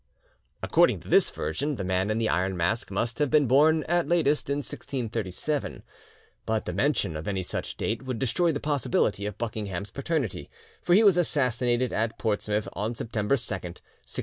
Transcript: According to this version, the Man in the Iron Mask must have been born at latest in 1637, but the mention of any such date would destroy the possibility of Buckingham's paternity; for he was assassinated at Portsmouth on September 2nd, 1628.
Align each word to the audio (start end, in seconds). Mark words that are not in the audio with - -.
According 0.63 1.01
to 1.01 1.07
this 1.09 1.29
version, 1.29 1.75
the 1.75 1.83
Man 1.83 2.09
in 2.09 2.17
the 2.17 2.27
Iron 2.27 2.57
Mask 2.57 2.89
must 2.89 3.19
have 3.19 3.29
been 3.29 3.45
born 3.45 3.83
at 3.83 4.07
latest 4.07 4.49
in 4.49 4.57
1637, 4.57 5.83
but 6.47 6.65
the 6.65 6.73
mention 6.73 7.15
of 7.15 7.27
any 7.27 7.43
such 7.43 7.77
date 7.77 8.01
would 8.01 8.17
destroy 8.17 8.51
the 8.51 8.59
possibility 8.59 9.27
of 9.27 9.37
Buckingham's 9.37 9.91
paternity; 9.91 10.49
for 10.81 10.95
he 10.95 11.03
was 11.03 11.17
assassinated 11.19 11.93
at 11.93 12.17
Portsmouth 12.17 12.67
on 12.73 12.95
September 12.95 13.35
2nd, 13.35 13.77
1628. 13.77 13.79